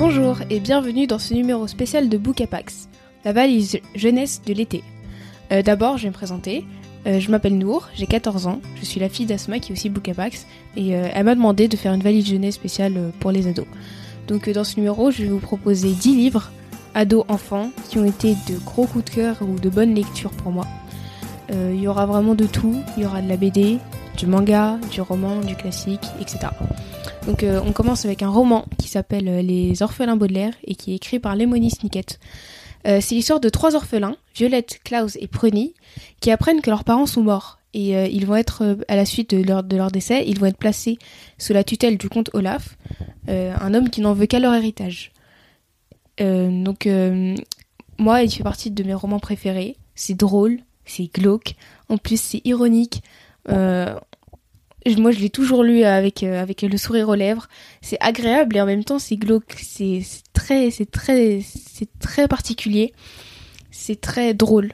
Bonjour 0.00 0.38
et 0.48 0.60
bienvenue 0.60 1.06
dans 1.06 1.18
ce 1.18 1.34
numéro 1.34 1.66
spécial 1.66 2.08
de 2.08 2.16
Bookapax, 2.16 2.88
la 3.26 3.34
valise 3.34 3.78
jeunesse 3.94 4.40
de 4.46 4.54
l'été. 4.54 4.82
Euh, 5.52 5.60
D'abord, 5.60 5.98
je 5.98 6.04
vais 6.04 6.08
me 6.08 6.14
présenter. 6.14 6.64
Euh, 7.06 7.20
je 7.20 7.30
m'appelle 7.30 7.58
Nour, 7.58 7.86
j'ai 7.94 8.06
14 8.06 8.46
ans, 8.46 8.62
je 8.76 8.86
suis 8.86 8.98
la 8.98 9.10
fille 9.10 9.26
d'Asma 9.26 9.58
qui 9.58 9.72
est 9.72 9.74
aussi 9.74 9.90
Bookapax 9.90 10.46
et 10.74 10.96
euh, 10.96 11.08
elle 11.12 11.24
m'a 11.24 11.34
demandé 11.34 11.68
de 11.68 11.76
faire 11.76 11.92
une 11.92 12.00
valise 12.02 12.26
jeunesse 12.26 12.54
spéciale 12.54 13.12
pour 13.20 13.30
les 13.30 13.46
ados. 13.46 13.66
Donc 14.26 14.48
dans 14.48 14.64
ce 14.64 14.76
numéro, 14.76 15.10
je 15.10 15.24
vais 15.24 15.28
vous 15.28 15.38
proposer 15.38 15.90
10 15.90 16.16
livres, 16.16 16.50
ados, 16.94 17.26
enfants, 17.28 17.68
qui 17.90 17.98
ont 17.98 18.06
été 18.06 18.36
de 18.48 18.56
gros 18.64 18.86
coups 18.86 19.04
de 19.04 19.10
cœur 19.10 19.36
ou 19.42 19.60
de 19.60 19.68
bonnes 19.68 19.94
lectures 19.94 20.32
pour 20.32 20.50
moi. 20.50 20.66
Il 21.52 21.78
y 21.78 21.88
aura 21.88 22.06
vraiment 22.06 22.34
de 22.34 22.46
tout, 22.46 22.76
il 22.96 23.02
y 23.02 23.06
aura 23.06 23.20
de 23.20 23.28
la 23.28 23.36
BD, 23.36 23.78
du 24.16 24.26
manga, 24.26 24.78
du 24.90 25.00
roman, 25.00 25.40
du 25.40 25.56
classique, 25.56 26.04
etc. 26.20 26.48
Donc 27.26 27.42
euh, 27.42 27.60
on 27.64 27.72
commence 27.72 28.04
avec 28.04 28.22
un 28.22 28.28
roman 28.28 28.66
qui 28.78 28.88
s'appelle 28.88 29.28
euh, 29.28 29.42
Les 29.42 29.82
orphelins 29.82 30.16
Baudelaire 30.16 30.54
et 30.64 30.74
qui 30.74 30.92
est 30.92 30.96
écrit 30.96 31.18
par 31.18 31.36
Lemony 31.36 31.70
Snicket. 31.70 32.18
Euh, 32.86 33.00
c'est 33.00 33.14
l'histoire 33.14 33.40
de 33.40 33.48
trois 33.48 33.76
orphelins, 33.76 34.16
Violette, 34.34 34.80
Klaus 34.84 35.16
et 35.20 35.26
Prony, 35.26 35.74
qui 36.20 36.30
apprennent 36.30 36.62
que 36.62 36.70
leurs 36.70 36.84
parents 36.84 37.06
sont 37.06 37.22
morts. 37.22 37.58
Et 37.72 37.92
ils 38.12 38.26
vont 38.26 38.34
être, 38.34 38.78
à 38.88 38.96
la 38.96 39.04
suite 39.04 39.32
de 39.32 39.44
leur, 39.44 39.62
de 39.62 39.76
leur 39.76 39.92
décès, 39.92 40.24
ils 40.26 40.40
vont 40.40 40.46
être 40.46 40.56
placés 40.56 40.98
sous 41.38 41.52
la 41.52 41.62
tutelle 41.62 41.98
du 41.98 42.08
comte 42.08 42.28
Olaf, 42.32 42.76
un 43.28 43.74
homme 43.74 43.90
qui 43.90 44.00
n'en 44.00 44.12
veut 44.12 44.26
qu'à 44.26 44.40
leur 44.40 44.52
héritage. 44.54 45.12
Donc 46.18 46.88
moi, 47.96 48.22
il 48.24 48.30
fait 48.32 48.42
partie 48.42 48.72
de 48.72 48.82
mes 48.82 48.92
romans 48.92 49.20
préférés. 49.20 49.76
C'est 49.94 50.16
drôle, 50.16 50.58
c'est 50.84 51.12
glauque, 51.14 51.54
en 51.88 51.96
plus 51.96 52.20
c'est 52.20 52.40
ironique. 52.44 53.04
Euh, 53.48 53.94
moi, 54.98 55.10
je 55.10 55.20
l'ai 55.20 55.30
toujours 55.30 55.62
lu 55.62 55.84
avec 55.84 56.22
euh, 56.22 56.40
avec 56.40 56.62
le 56.62 56.76
sourire 56.76 57.08
aux 57.08 57.14
lèvres. 57.14 57.48
C'est 57.80 57.98
agréable 58.00 58.56
et 58.56 58.60
en 58.60 58.66
même 58.66 58.84
temps 58.84 58.98
c'est 58.98 59.16
glauque. 59.16 59.56
C'est 59.58 60.02
très 60.32 60.70
c'est 60.70 60.90
très 60.90 61.40
très 61.98 62.28
particulier. 62.28 62.92
C'est 63.70 64.00
très 64.00 64.34
drôle. 64.34 64.72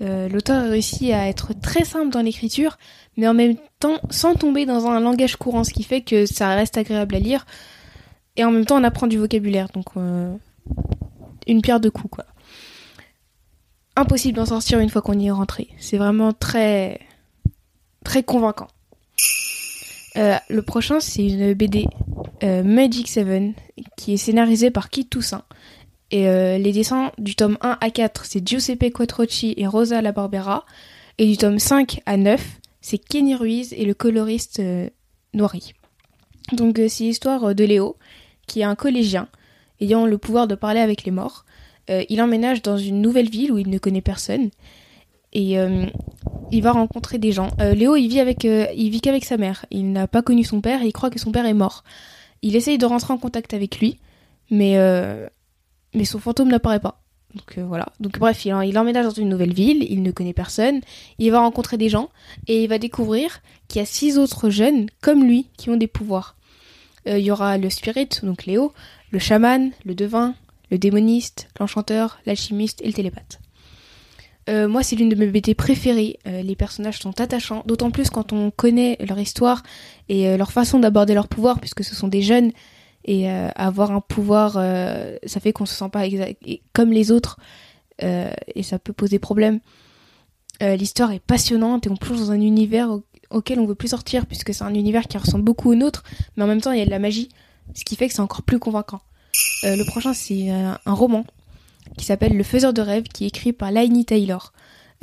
Euh, 0.00 0.28
L'auteur 0.28 0.68
réussit 0.68 1.12
à 1.12 1.28
être 1.28 1.52
très 1.60 1.84
simple 1.84 2.10
dans 2.10 2.22
l'écriture, 2.22 2.76
mais 3.16 3.28
en 3.28 3.34
même 3.34 3.56
temps 3.78 4.00
sans 4.10 4.34
tomber 4.34 4.66
dans 4.66 4.86
un 4.86 5.00
langage 5.00 5.36
courant, 5.36 5.64
ce 5.64 5.72
qui 5.72 5.84
fait 5.84 6.00
que 6.02 6.26
ça 6.26 6.54
reste 6.54 6.76
agréable 6.76 7.14
à 7.14 7.18
lire. 7.18 7.46
Et 8.36 8.44
en 8.44 8.50
même 8.50 8.64
temps, 8.64 8.80
on 8.80 8.84
apprend 8.84 9.06
du 9.06 9.18
vocabulaire, 9.18 9.68
donc 9.74 9.86
euh, 9.96 10.34
une 11.46 11.60
pierre 11.60 11.80
deux 11.80 11.90
coups, 11.90 12.10
quoi. 12.10 12.24
Impossible 13.94 14.38
d'en 14.38 14.46
sortir 14.46 14.78
une 14.78 14.88
fois 14.88 15.02
qu'on 15.02 15.18
y 15.18 15.26
est 15.26 15.30
rentré. 15.30 15.68
C'est 15.78 15.98
vraiment 15.98 16.32
très 16.32 17.00
très 18.02 18.22
convaincant. 18.22 18.68
Euh, 20.16 20.36
le 20.48 20.62
prochain, 20.62 21.00
c'est 21.00 21.26
une 21.26 21.54
BD 21.54 21.86
euh, 22.42 22.62
Magic 22.62 23.08
7 23.08 23.54
qui 23.96 24.14
est 24.14 24.18
scénarisée 24.18 24.70
par 24.70 24.90
Kit 24.90 25.06
Toussaint. 25.06 25.44
Et 26.10 26.28
euh, 26.28 26.58
les 26.58 26.72
dessins 26.72 27.12
du 27.16 27.34
tome 27.34 27.56
1 27.62 27.78
à 27.80 27.90
4, 27.90 28.26
c'est 28.26 28.46
Giuseppe 28.46 28.92
Quattrocchi 28.92 29.54
et 29.56 29.66
Rosa 29.66 30.02
La 30.02 30.12
Barbera. 30.12 30.66
Et 31.18 31.26
du 31.26 31.36
tome 31.36 31.58
5 31.58 32.00
à 32.04 32.16
9, 32.16 32.60
c'est 32.80 32.98
Kenny 32.98 33.34
Ruiz 33.34 33.72
et 33.72 33.84
le 33.84 33.94
coloriste 33.94 34.60
Noiry. 35.32 35.72
Donc 36.52 36.76
c'est 36.88 37.04
l'histoire 37.04 37.54
de 37.54 37.64
Léo, 37.64 37.96
qui 38.46 38.60
est 38.60 38.64
un 38.64 38.74
collégien 38.74 39.28
ayant 39.80 40.06
le 40.06 40.18
pouvoir 40.18 40.46
de 40.46 40.54
parler 40.54 40.80
avec 40.80 41.04
les 41.04 41.10
morts. 41.10 41.44
Il 41.88 42.20
emménage 42.22 42.62
dans 42.62 42.78
une 42.78 43.00
nouvelle 43.00 43.28
ville 43.28 43.52
où 43.52 43.58
il 43.58 43.68
ne 43.68 43.78
connaît 43.78 44.00
personne. 44.00 44.50
Et 45.32 45.58
euh, 45.58 45.86
il 46.50 46.62
va 46.62 46.72
rencontrer 46.72 47.18
des 47.18 47.32
gens. 47.32 47.50
Euh, 47.60 47.74
Léo, 47.74 47.96
il 47.96 48.08
vit 48.08 48.20
avec, 48.20 48.44
euh, 48.44 48.66
il 48.76 48.90
vit 48.90 49.00
qu'avec 49.00 49.24
sa 49.24 49.36
mère. 49.36 49.66
Il 49.70 49.92
n'a 49.92 50.06
pas 50.06 50.22
connu 50.22 50.44
son 50.44 50.60
père 50.60 50.82
et 50.82 50.86
il 50.86 50.92
croit 50.92 51.10
que 51.10 51.18
son 51.18 51.32
père 51.32 51.46
est 51.46 51.54
mort. 51.54 51.84
Il 52.42 52.56
essaye 52.56 52.78
de 52.78 52.86
rentrer 52.86 53.12
en 53.12 53.18
contact 53.18 53.54
avec 53.54 53.78
lui, 53.78 53.98
mais 54.50 54.76
mais 55.94 56.04
son 56.04 56.18
fantôme 56.18 56.48
n'apparaît 56.48 56.80
pas. 56.80 57.02
Donc 57.34 57.58
voilà. 57.58 57.86
Donc 58.00 58.18
bref, 58.18 58.44
il, 58.44 58.78
emménage 58.78 59.04
dans 59.04 59.10
une 59.10 59.28
nouvelle 59.28 59.54
ville. 59.54 59.86
Il 59.88 60.02
ne 60.02 60.10
connaît 60.10 60.32
personne. 60.32 60.80
Il 61.18 61.30
va 61.30 61.38
rencontrer 61.38 61.76
des 61.76 61.88
gens 61.88 62.10
et 62.48 62.64
il 62.64 62.68
va 62.68 62.78
découvrir 62.78 63.42
qu'il 63.68 63.78
y 63.78 63.82
a 63.82 63.86
six 63.86 64.18
autres 64.18 64.50
jeunes 64.50 64.88
comme 65.00 65.22
lui 65.22 65.46
qui 65.56 65.70
ont 65.70 65.76
des 65.76 65.86
pouvoirs. 65.86 66.36
Il 67.06 67.18
y 67.18 67.30
aura 67.30 67.58
le 67.58 67.70
spirit, 67.70 68.08
donc 68.22 68.44
Léo, 68.46 68.72
le 69.10 69.18
chaman, 69.18 69.70
le 69.84 69.94
devin, 69.94 70.34
le 70.72 70.78
démoniste, 70.78 71.48
l'enchanteur, 71.60 72.18
l'alchimiste 72.26 72.80
et 72.82 72.86
le 72.86 72.92
télépathe. 72.92 73.40
Euh, 74.48 74.66
moi, 74.68 74.82
c'est 74.82 74.96
l'une 74.96 75.08
de 75.08 75.14
mes 75.14 75.26
BD 75.26 75.54
préférées. 75.54 76.18
Euh, 76.26 76.42
les 76.42 76.56
personnages 76.56 76.98
sont 76.98 77.20
attachants, 77.20 77.62
d'autant 77.66 77.90
plus 77.90 78.10
quand 78.10 78.32
on 78.32 78.50
connaît 78.50 78.96
leur 79.06 79.18
histoire 79.18 79.62
et 80.08 80.28
euh, 80.28 80.36
leur 80.36 80.50
façon 80.52 80.80
d'aborder 80.80 81.14
leur 81.14 81.28
pouvoir, 81.28 81.60
puisque 81.60 81.84
ce 81.84 81.94
sont 81.94 82.08
des 82.08 82.22
jeunes. 82.22 82.50
Et 83.04 83.28
avoir 83.28 83.90
un 83.90 84.00
pouvoir, 84.00 84.52
ça 84.52 85.40
fait 85.40 85.52
qu'on 85.52 85.66
se 85.66 85.74
sent 85.74 85.88
pas 85.90 86.04
comme 86.72 86.92
les 86.92 87.10
autres, 87.10 87.36
et 88.00 88.62
ça 88.62 88.78
peut 88.78 88.92
poser 88.92 89.18
problème. 89.18 89.58
L'histoire 90.60 91.10
est 91.10 91.18
passionnante 91.18 91.84
et 91.84 91.90
on 91.90 91.96
plonge 91.96 92.20
dans 92.20 92.30
un 92.30 92.40
univers 92.40 92.92
au- 92.92 93.02
auquel 93.30 93.58
on 93.58 93.66
veut 93.66 93.74
plus 93.74 93.88
sortir, 93.88 94.26
puisque 94.26 94.54
c'est 94.54 94.62
un 94.62 94.72
univers 94.74 95.08
qui 95.08 95.18
ressemble 95.18 95.42
beaucoup 95.42 95.72
au 95.72 95.74
nôtre, 95.74 96.04
mais 96.36 96.44
en 96.44 96.46
même 96.46 96.60
temps 96.60 96.70
il 96.70 96.78
y 96.78 96.80
a 96.80 96.84
de 96.84 96.90
la 96.90 97.00
magie, 97.00 97.28
ce 97.74 97.84
qui 97.84 97.96
fait 97.96 98.06
que 98.06 98.14
c'est 98.14 98.20
encore 98.20 98.42
plus 98.42 98.60
convaincant. 98.60 99.00
Le 99.64 99.84
prochain, 99.84 100.14
c'est 100.14 100.50
un 100.50 100.78
roman 100.86 101.24
qui 101.96 102.04
s'appelle 102.04 102.36
Le 102.36 102.42
Faiseur 102.42 102.72
de 102.72 102.82
rêves, 102.82 103.04
qui 103.04 103.24
est 103.24 103.28
écrit 103.28 103.52
par 103.52 103.70
Laini 103.70 104.04
Taylor. 104.04 104.52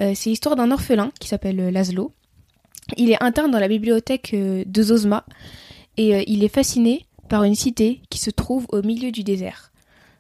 Euh, 0.02 0.14
c'est 0.16 0.30
l'histoire 0.30 0.56
d'un 0.56 0.72
orphelin 0.72 1.12
qui 1.20 1.28
s'appelle 1.28 1.60
euh, 1.60 1.72
Laszlo. 1.72 2.14
Il 2.98 3.12
est 3.12 3.22
interne 3.22 3.52
dans 3.52 3.60
la 3.60 3.68
bibliothèque 3.68 4.32
euh, 4.34 4.64
de 4.66 4.84
Zozma 4.84 5.26
et 5.98 6.32
il 6.32 6.44
est 6.44 6.54
fasciné 6.54 7.06
par 7.28 7.44
une 7.44 7.56
cité 7.56 8.02
qui 8.10 8.20
se 8.20 8.30
trouve 8.30 8.66
au 8.72 8.82
milieu 8.82 9.12
du 9.12 9.24
désert. 9.24 9.72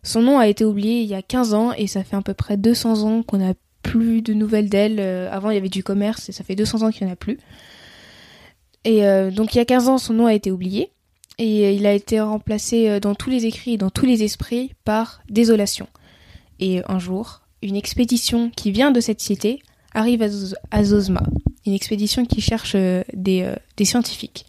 Son 0.03 0.21
nom 0.21 0.37
a 0.37 0.47
été 0.47 0.65
oublié 0.65 1.01
il 1.01 1.07
y 1.07 1.15
a 1.15 1.21
15 1.21 1.53
ans 1.53 1.71
et 1.71 1.87
ça 1.87 2.03
fait 2.03 2.17
à 2.17 2.21
peu 2.21 2.33
près 2.33 2.57
200 2.57 3.03
ans 3.03 3.23
qu'on 3.23 3.37
n'a 3.37 3.53
plus 3.81 4.21
de 4.21 4.33
nouvelles 4.33 4.67
d'elle. 4.67 4.99
Avant, 4.99 5.51
il 5.51 5.55
y 5.55 5.57
avait 5.57 5.69
du 5.69 5.83
commerce 5.83 6.27
et 6.27 6.31
ça 6.33 6.43
fait 6.43 6.55
200 6.55 6.83
ans 6.83 6.91
qu'il 6.91 7.05
n'y 7.05 7.11
en 7.11 7.13
a 7.13 7.15
plus. 7.15 7.39
Et 8.83 9.01
donc, 9.31 9.55
il 9.55 9.57
y 9.57 9.61
a 9.61 9.65
15 9.65 9.87
ans, 9.87 9.97
son 9.97 10.13
nom 10.13 10.25
a 10.25 10.33
été 10.33 10.51
oublié 10.51 10.91
et 11.37 11.73
il 11.73 11.85
a 11.85 11.93
été 11.93 12.19
remplacé 12.19 12.99
dans 12.99 13.15
tous 13.15 13.29
les 13.29 13.45
écrits 13.45 13.73
et 13.73 13.77
dans 13.77 13.89
tous 13.89 14.05
les 14.05 14.23
esprits 14.23 14.73
par 14.83 15.21
Désolation. 15.29 15.87
Et 16.59 16.81
un 16.87 16.99
jour, 16.99 17.41
une 17.61 17.75
expédition 17.75 18.49
qui 18.49 18.71
vient 18.71 18.91
de 18.91 18.99
cette 18.99 19.21
cité 19.21 19.61
arrive 19.93 20.21
à, 20.71 20.83
Zozma. 20.83 21.23
Une 21.65 21.73
expédition 21.73 22.25
qui 22.25 22.41
cherche 22.41 22.73
euh, 22.75 23.03
des, 23.13 23.41
euh, 23.41 23.55
des 23.77 23.85
scientifiques. 23.85 24.45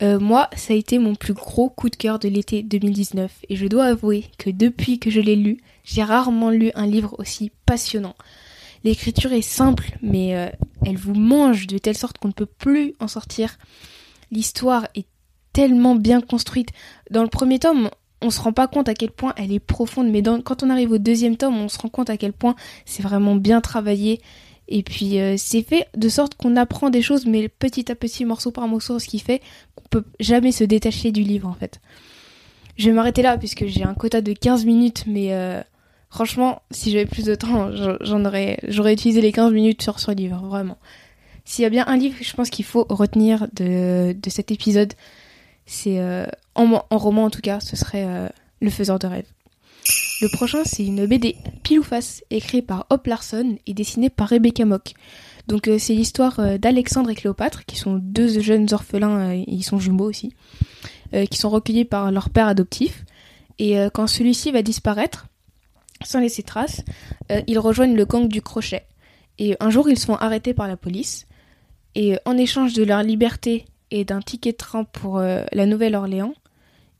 Euh, 0.00 0.20
moi, 0.20 0.48
ça 0.56 0.74
a 0.74 0.76
été 0.76 0.98
mon 0.98 1.16
plus 1.16 1.34
gros 1.34 1.68
coup 1.68 1.90
de 1.90 1.96
cœur 1.96 2.18
de 2.18 2.28
l'été 2.28 2.62
2019 2.62 3.32
et 3.48 3.56
je 3.56 3.66
dois 3.66 3.86
avouer 3.86 4.26
que 4.38 4.50
depuis 4.50 5.00
que 5.00 5.10
je 5.10 5.20
l'ai 5.20 5.34
lu, 5.34 5.58
j'ai 5.82 6.04
rarement 6.04 6.50
lu 6.50 6.70
un 6.74 6.86
livre 6.86 7.16
aussi 7.18 7.50
passionnant. 7.66 8.14
L'écriture 8.84 9.32
est 9.32 9.42
simple, 9.42 9.98
mais 10.02 10.52
elle 10.86 10.96
vous 10.96 11.14
mange 11.14 11.66
de 11.66 11.78
telle 11.78 11.96
sorte 11.96 12.18
qu'on 12.18 12.28
ne 12.28 12.32
peut 12.32 12.46
plus 12.46 12.94
en 13.00 13.08
sortir. 13.08 13.58
L'histoire 14.30 14.86
est 14.94 15.06
tellement 15.52 15.96
bien 15.96 16.20
construite. 16.20 16.68
Dans 17.10 17.24
le 17.24 17.28
premier 17.28 17.58
tome, 17.58 17.90
on 18.20 18.30
se 18.30 18.40
rend 18.40 18.52
pas 18.52 18.66
compte 18.66 18.88
à 18.88 18.94
quel 18.94 19.10
point 19.10 19.32
elle 19.36 19.52
est 19.52 19.60
profonde, 19.60 20.08
mais 20.10 20.22
quand 20.44 20.62
on 20.62 20.70
arrive 20.70 20.92
au 20.92 20.98
deuxième 20.98 21.36
tome, 21.36 21.56
on 21.56 21.68
se 21.68 21.78
rend 21.78 21.88
compte 21.88 22.10
à 22.10 22.16
quel 22.16 22.32
point 22.32 22.56
c'est 22.84 23.02
vraiment 23.02 23.36
bien 23.36 23.60
travaillé. 23.60 24.20
Et 24.68 24.82
puis 24.82 25.18
euh, 25.18 25.36
c'est 25.38 25.62
fait 25.62 25.88
de 25.96 26.08
sorte 26.08 26.34
qu'on 26.34 26.56
apprend 26.56 26.90
des 26.90 27.00
choses, 27.00 27.26
mais 27.26 27.48
petit 27.48 27.90
à 27.90 27.94
petit, 27.94 28.24
morceau 28.24 28.50
par 28.50 28.66
morceau, 28.68 28.98
ce 28.98 29.06
qui 29.06 29.18
fait 29.18 29.40
qu'on 29.76 29.88
peut 29.88 30.04
jamais 30.20 30.52
se 30.52 30.64
détacher 30.64 31.10
du 31.12 31.22
livre 31.22 31.48
en 31.48 31.54
fait. 31.54 31.80
Je 32.76 32.90
vais 32.90 32.92
m'arrêter 32.92 33.22
là 33.22 33.38
puisque 33.38 33.66
j'ai 33.66 33.84
un 33.84 33.94
quota 33.94 34.20
de 34.20 34.32
15 34.32 34.66
minutes, 34.66 35.04
mais 35.06 35.32
euh, 35.32 35.62
franchement, 36.10 36.62
si 36.70 36.90
j'avais 36.90 37.06
plus 37.06 37.24
de 37.24 37.34
temps, 37.34 37.70
j'aurais 38.00 38.92
utilisé 38.92 39.20
les 39.20 39.32
15 39.32 39.52
minutes 39.52 39.82
sur 39.82 39.98
ce 40.00 40.10
livre, 40.10 40.44
vraiment. 40.44 40.78
S'il 41.44 41.62
y 41.62 41.66
a 41.66 41.70
bien 41.70 41.86
un 41.86 41.96
livre 41.96 42.18
que 42.18 42.24
je 42.24 42.34
pense 42.34 42.50
qu'il 42.50 42.66
faut 42.66 42.86
retenir 42.90 43.48
de 43.54 44.14
cet 44.28 44.50
épisode, 44.50 44.92
c'est 45.68 46.00
euh, 46.00 46.24
en, 46.54 46.80
roman 46.90 47.26
en 47.26 47.30
tout 47.30 47.42
cas, 47.42 47.60
ce 47.60 47.76
serait 47.76 48.06
euh, 48.06 48.26
Le 48.60 48.70
Faiseur 48.70 48.98
de 48.98 49.06
rêves. 49.06 49.30
Le 50.22 50.28
prochain, 50.28 50.64
c'est 50.64 50.84
une 50.84 51.06
BD 51.06 51.36
pile 51.62 51.80
ou 51.80 51.82
face, 51.82 52.24
écrite 52.30 52.66
par 52.66 52.86
Hop 52.88 53.06
Larson 53.06 53.58
et 53.66 53.74
dessinée 53.74 54.08
par 54.08 54.30
Rebecca 54.30 54.64
Mock. 54.64 54.94
Donc 55.46 55.68
euh, 55.68 55.78
c'est 55.78 55.92
l'histoire 55.92 56.58
d'Alexandre 56.58 57.10
et 57.10 57.14
Cléopâtre, 57.14 57.66
qui 57.66 57.76
sont 57.76 58.00
deux 58.02 58.40
jeunes 58.40 58.66
orphelins, 58.72 59.34
ils 59.34 59.62
sont 59.62 59.78
jumeaux 59.78 60.08
aussi, 60.08 60.34
qui 61.30 61.38
sont 61.38 61.50
recueillis 61.50 61.84
par 61.84 62.10
leur 62.10 62.30
père 62.30 62.48
adoptif. 62.48 63.04
Et 63.58 63.76
quand 63.92 64.06
celui-ci 64.06 64.50
va 64.50 64.62
disparaître, 64.62 65.26
sans 66.04 66.20
laisser 66.20 66.42
trace, 66.42 66.82
ils 67.46 67.58
rejoignent 67.58 67.96
le 67.96 68.04
gang 68.04 68.28
du 68.28 68.42
crochet. 68.42 68.84
Et 69.38 69.56
un 69.60 69.70
jour, 69.70 69.88
ils 69.88 69.98
sont 69.98 70.14
arrêtés 70.14 70.54
par 70.54 70.68
la 70.68 70.76
police. 70.76 71.26
Et 71.94 72.18
en 72.24 72.36
échange 72.36 72.74
de 72.74 72.84
leur 72.84 73.02
liberté 73.02 73.64
et 73.90 74.04
d'un 74.04 74.20
ticket 74.20 74.52
de 74.52 74.56
train 74.56 74.84
pour 74.84 75.18
euh, 75.18 75.42
la 75.52 75.66
Nouvelle-Orléans, 75.66 76.34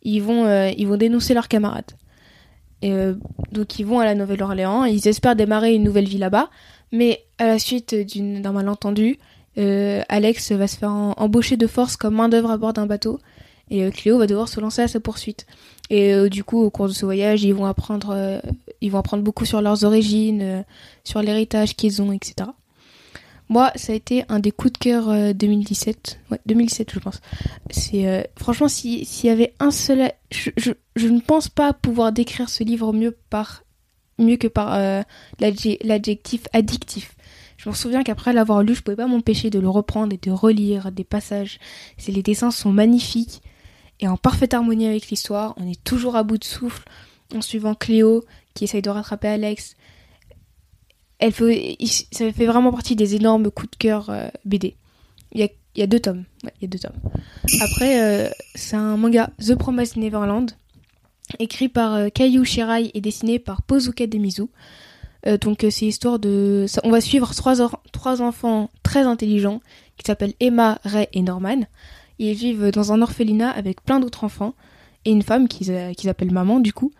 ils 0.02 0.22
vont, 0.22 0.46
euh, 0.46 0.70
ils 0.76 0.86
vont 0.86 0.96
dénoncer 0.96 1.34
leurs 1.34 1.48
camarades. 1.48 1.92
Euh, 2.84 3.14
donc 3.52 3.78
ils 3.78 3.86
vont 3.86 3.98
à 3.98 4.04
la 4.04 4.14
Nouvelle-Orléans, 4.14 4.84
ils 4.84 5.06
espèrent 5.08 5.36
démarrer 5.36 5.74
une 5.74 5.82
nouvelle 5.82 6.08
vie 6.08 6.18
là-bas, 6.18 6.48
mais 6.92 7.24
à 7.38 7.46
la 7.46 7.58
suite 7.58 7.94
d'un 7.94 8.52
malentendu, 8.52 9.18
Alex 9.56 10.52
va 10.52 10.68
se 10.68 10.76
faire 10.76 10.92
embaucher 10.92 11.56
de 11.56 11.66
force 11.66 11.96
comme 11.96 12.14
main 12.14 12.28
d'œuvre 12.28 12.52
à 12.52 12.56
bord 12.56 12.72
d'un 12.72 12.86
bateau 12.86 13.18
Et 13.70 13.90
Cléo 13.90 14.16
va 14.16 14.28
devoir 14.28 14.48
se 14.48 14.60
lancer 14.60 14.82
à 14.82 14.88
sa 14.88 15.00
poursuite. 15.00 15.46
Et 15.90 16.30
du 16.30 16.44
coup, 16.44 16.62
au 16.62 16.70
cours 16.70 16.86
de 16.86 16.92
ce 16.92 17.04
voyage, 17.04 17.42
ils 17.42 17.52
vont 17.52 17.66
apprendre, 17.66 18.40
ils 18.80 18.92
vont 18.92 18.98
apprendre 18.98 19.24
beaucoup 19.24 19.44
sur 19.44 19.60
leurs 19.60 19.82
origines, 19.82 20.64
sur 21.02 21.22
l'héritage 21.22 21.74
qu'ils 21.74 22.00
ont, 22.00 22.12
etc. 22.12 22.50
Moi, 23.48 23.72
ça 23.76 23.92
a 23.92 23.96
été 23.96 24.24
un 24.28 24.40
des 24.40 24.50
coups 24.50 24.74
de 24.74 24.78
cœur 24.78 25.34
2017. 25.34 26.20
Ouais, 26.30 26.38
2017, 26.46 26.92
je 26.92 26.98
pense. 26.98 27.20
C'est 27.70 28.30
franchement, 28.36 28.68
s'il 28.68 29.06
y 29.24 29.30
avait 29.30 29.54
un 29.58 29.70
seul, 29.70 30.12
je, 30.30 30.50
je, 30.56 30.72
je, 30.96 31.08
ne 31.08 31.20
pense 31.20 31.48
pas 31.48 31.72
pouvoir 31.72 32.12
décrire 32.12 32.50
ce 32.50 32.62
livre 32.62 32.92
mieux 32.92 33.16
par 33.30 33.62
mieux 34.18 34.36
que 34.36 34.48
par 34.48 34.74
euh, 34.74 35.02
l'adjectif 35.40 36.42
addictif. 36.52 37.14
Je 37.56 37.68
me 37.68 37.74
souviens 37.74 38.02
qu'après 38.02 38.32
l'avoir 38.32 38.62
lu, 38.62 38.74
je 38.74 38.82
pouvais 38.82 38.96
pas 38.96 39.06
m'empêcher 39.06 39.50
de 39.50 39.58
le 39.58 39.68
reprendre 39.68 40.14
et 40.14 40.18
de 40.18 40.30
relire 40.30 40.92
des 40.92 41.04
passages. 41.04 41.58
Les 42.06 42.22
dessins 42.22 42.50
sont 42.50 42.72
magnifiques 42.72 43.42
et 44.00 44.06
en 44.06 44.16
parfaite 44.16 44.54
harmonie 44.54 44.86
avec 44.86 45.08
l'histoire. 45.08 45.54
On 45.56 45.66
est 45.66 45.82
toujours 45.82 46.16
à 46.16 46.22
bout 46.22 46.38
de 46.38 46.44
souffle 46.44 46.84
en 47.34 47.40
suivant 47.40 47.74
Cléo 47.74 48.24
qui 48.54 48.64
essaye 48.64 48.82
de 48.82 48.90
rattraper 48.90 49.28
Alex. 49.28 49.76
Elle 51.18 51.32
fait, 51.32 51.76
ça 52.12 52.32
fait 52.32 52.46
vraiment 52.46 52.70
partie 52.70 52.94
des 52.94 53.16
énormes 53.16 53.50
coups 53.50 53.72
de 53.72 53.76
cœur 53.76 54.10
euh, 54.10 54.28
BD. 54.44 54.76
Il 55.32 55.48
y, 55.76 55.82
a, 55.82 55.86
deux 55.86 56.00
tomes. 56.00 56.24
Après, 57.60 58.02
euh, 58.02 58.30
c'est 58.54 58.76
un 58.76 58.96
manga 58.96 59.30
The 59.38 59.54
Promised 59.54 59.96
Neverland 59.96 60.46
écrit 61.38 61.68
par 61.68 61.94
euh, 61.94 62.08
Kayu 62.08 62.44
Shirai 62.44 62.90
et 62.94 63.00
dessiné 63.00 63.38
par 63.38 63.62
Pozuka 63.62 64.06
Demizu. 64.06 64.44
Euh, 65.26 65.36
donc 65.36 65.66
c'est 65.70 65.84
l'histoire 65.84 66.18
de... 66.18 66.66
on 66.84 66.90
va 66.90 67.00
suivre 67.00 67.34
trois, 67.34 67.56
trois 67.92 68.22
enfants 68.22 68.70
très 68.82 69.02
intelligents 69.02 69.60
qui 69.96 70.06
s'appellent 70.06 70.34
Emma, 70.40 70.78
Ray 70.84 71.08
et 71.12 71.22
Norman. 71.22 71.60
Ils 72.18 72.34
vivent 72.34 72.70
dans 72.70 72.92
un 72.92 73.02
orphelinat 73.02 73.50
avec 73.50 73.82
plein 73.82 74.00
d'autres 74.00 74.24
enfants 74.24 74.54
et 75.04 75.10
une 75.10 75.22
femme 75.22 75.48
qu'ils 75.48 76.08
appellent 76.08 76.32
maman 76.32 76.60
du 76.60 76.72
coup. 76.72 76.92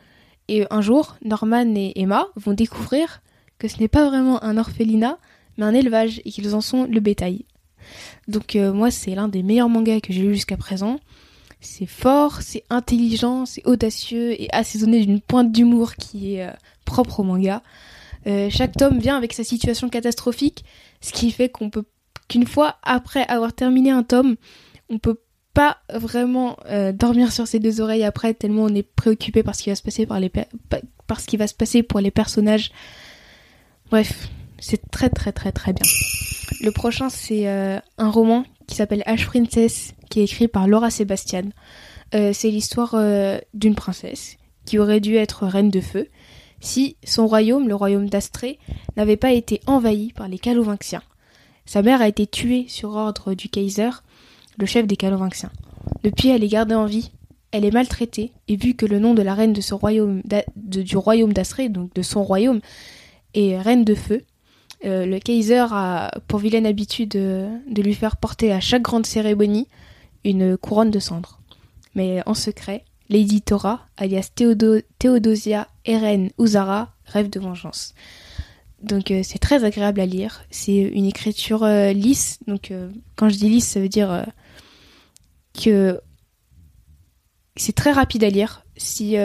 Et 0.48 0.66
un 0.70 0.80
jour, 0.80 1.16
Norman 1.24 1.74
et 1.74 1.92
Emma 1.96 2.26
vont 2.36 2.52
découvrir 2.52 3.20
que 3.58 3.68
ce 3.68 3.78
n'est 3.78 3.88
pas 3.88 4.08
vraiment 4.08 4.42
un 4.42 4.56
orphelinat, 4.56 5.18
mais 5.56 5.64
un 5.64 5.74
élevage 5.74 6.20
et 6.24 6.30
qu'ils 6.30 6.54
en 6.54 6.60
sont 6.60 6.84
le 6.84 7.00
bétail. 7.00 7.44
Donc 8.26 8.56
moi 8.56 8.90
c'est 8.90 9.14
l'un 9.14 9.28
des 9.28 9.42
meilleurs 9.42 9.68
mangas 9.68 10.00
que 10.00 10.12
j'ai 10.12 10.22
lu 10.22 10.34
jusqu'à 10.34 10.56
présent. 10.56 11.00
C'est 11.60 11.86
fort, 11.86 12.40
c'est 12.40 12.64
intelligent, 12.70 13.44
c'est 13.44 13.66
audacieux 13.66 14.40
et 14.40 14.48
assaisonné 14.52 15.04
d'une 15.04 15.20
pointe 15.20 15.50
d'humour 15.50 15.94
qui 15.96 16.34
est 16.34 16.46
euh, 16.46 16.52
propre 16.84 17.20
au 17.20 17.22
manga. 17.24 17.62
Euh, 18.26 18.48
chaque 18.50 18.76
tome 18.76 18.98
vient 18.98 19.16
avec 19.16 19.32
sa 19.32 19.42
situation 19.42 19.88
catastrophique, 19.88 20.64
ce 21.00 21.12
qui 21.12 21.30
fait 21.32 21.48
qu'on 21.48 21.70
peut 21.70 21.84
qu'une 22.28 22.46
fois 22.46 22.76
après 22.82 23.26
avoir 23.26 23.54
terminé 23.54 23.90
un 23.90 24.02
tome, 24.02 24.36
on 24.90 24.98
peut 24.98 25.18
pas 25.54 25.78
vraiment 25.92 26.56
euh, 26.66 26.92
dormir 26.92 27.32
sur 27.32 27.48
ses 27.48 27.58
deux 27.58 27.80
oreilles 27.80 28.04
après 28.04 28.34
tellement 28.34 28.64
on 28.64 28.74
est 28.74 28.82
préoccupé 28.82 29.42
par 29.42 29.54
ce 29.54 29.62
qui 29.62 29.70
va 29.70 31.46
se 31.46 31.54
passer 31.54 31.82
pour 31.82 32.00
les 32.00 32.10
personnages. 32.10 32.70
Bref, 33.90 34.28
c'est 34.58 34.90
très 34.90 35.10
très 35.10 35.32
très 35.32 35.52
très 35.52 35.72
bien. 35.72 35.86
Le 36.62 36.70
prochain 36.70 37.08
c'est 37.08 37.46
un 37.46 38.10
roman 38.10 38.44
qui 38.66 38.74
s'appelle 38.74 39.02
Ash 39.06 39.26
Princess 39.26 39.94
qui 40.10 40.20
est 40.20 40.24
écrit 40.24 40.48
par 40.48 40.68
Laura 40.68 40.90
Sebastian. 40.90 41.50
Euh, 42.14 42.32
c'est 42.32 42.50
l'histoire 42.50 42.94
euh, 42.94 43.38
d'une 43.54 43.74
princesse 43.74 44.36
qui 44.64 44.78
aurait 44.78 45.00
dû 45.00 45.16
être 45.16 45.46
reine 45.46 45.70
de 45.70 45.80
feu 45.80 46.08
si 46.60 46.96
son 47.04 47.26
royaume, 47.26 47.68
le 47.68 47.74
royaume 47.74 48.08
d'Astrée, 48.08 48.58
n'avait 48.96 49.16
pas 49.16 49.32
été 49.32 49.60
envahi 49.66 50.12
par 50.12 50.28
les 50.28 50.38
Calovinxiens. 50.38 51.02
Sa 51.66 51.82
mère 51.82 52.02
a 52.02 52.08
été 52.08 52.26
tuée 52.26 52.64
sur 52.68 52.90
ordre 52.96 53.34
du 53.34 53.48
Kaiser, 53.48 53.90
le 54.58 54.66
chef 54.66 54.86
des 54.86 54.96
Calovinxiens. 54.96 55.52
Depuis, 56.02 56.30
elle 56.30 56.42
est 56.42 56.48
gardée 56.48 56.74
en 56.74 56.86
vie, 56.86 57.12
elle 57.52 57.64
est 57.64 57.70
maltraitée, 57.70 58.32
et 58.48 58.56
vu 58.56 58.74
que 58.74 58.86
le 58.86 58.98
nom 58.98 59.14
de 59.14 59.22
la 59.22 59.34
reine 59.34 59.52
de 59.52 59.60
ce 59.60 59.74
royaume, 59.74 60.22
du 60.56 60.96
royaume 60.96 61.32
d'Astrée, 61.32 61.68
donc 61.68 61.94
de 61.94 62.02
son 62.02 62.24
royaume, 62.24 62.60
est 63.34 63.60
reine 63.60 63.84
de 63.84 63.94
feu, 63.94 64.24
euh, 64.84 65.06
le 65.06 65.18
Kaiser 65.18 65.66
a 65.70 66.10
pour 66.28 66.38
vilaine 66.38 66.66
habitude 66.66 67.10
de 67.10 67.82
lui 67.82 67.94
faire 67.94 68.16
porter 68.16 68.52
à 68.52 68.60
chaque 68.60 68.82
grande 68.82 69.06
cérémonie 69.06 69.66
une 70.24 70.56
couronne 70.56 70.90
de 70.90 70.98
cendres. 70.98 71.40
Mais 71.94 72.22
en 72.26 72.34
secret, 72.34 72.84
Lady 73.08 73.42
Thora, 73.42 73.86
alias 73.96 74.30
Théodosia 74.98 75.68
Eren 75.84 76.30
Uzara, 76.38 76.94
rêve 77.06 77.30
de 77.30 77.40
vengeance. 77.40 77.94
Donc 78.82 79.10
euh, 79.10 79.22
c'est 79.24 79.38
très 79.38 79.64
agréable 79.64 80.00
à 80.00 80.06
lire. 80.06 80.44
C'est 80.50 80.76
une 80.76 81.06
écriture 81.06 81.64
euh, 81.64 81.92
lisse. 81.92 82.38
Donc 82.46 82.70
euh, 82.70 82.90
quand 83.16 83.28
je 83.28 83.36
dis 83.36 83.48
lisse, 83.48 83.68
ça 83.68 83.80
veut 83.80 83.88
dire 83.88 84.26
que 85.60 86.00
c'est 87.56 87.74
très 87.74 87.92
rapide 87.92 88.22
à 88.24 88.30
lire. 88.30 88.64
Si 88.76 89.16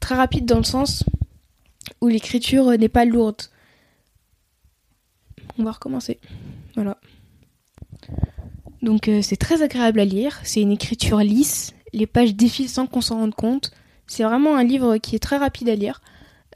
très 0.00 0.14
rapide 0.14 0.44
dans 0.44 0.58
le 0.58 0.64
sens 0.64 1.02
où 2.00 2.08
l'écriture 2.08 2.70
n'est 2.78 2.88
pas 2.88 3.04
lourde. 3.04 3.42
On 5.58 5.64
va 5.64 5.72
recommencer. 5.72 6.18
Voilà. 6.74 6.98
Donc 8.82 9.08
euh, 9.08 9.22
c'est 9.22 9.36
très 9.36 9.62
agréable 9.62 10.00
à 10.00 10.04
lire, 10.04 10.40
c'est 10.44 10.60
une 10.60 10.72
écriture 10.72 11.18
lisse, 11.18 11.72
les 11.94 12.06
pages 12.06 12.34
défilent 12.34 12.68
sans 12.68 12.86
qu'on 12.86 13.00
s'en 13.00 13.16
rende 13.16 13.34
compte. 13.34 13.70
C'est 14.06 14.24
vraiment 14.24 14.56
un 14.56 14.64
livre 14.64 14.98
qui 14.98 15.16
est 15.16 15.20
très 15.20 15.38
rapide 15.38 15.68
à 15.70 15.74
lire. 15.74 16.02